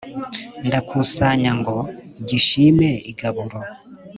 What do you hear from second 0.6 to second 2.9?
Ndakusanya ngo gishime